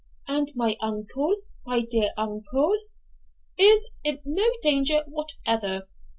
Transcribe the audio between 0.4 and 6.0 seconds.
my uncle, my dear uncle?' 'Is in no danger whatever.